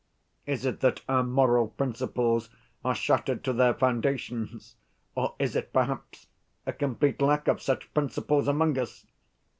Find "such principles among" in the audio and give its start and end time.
7.61-8.79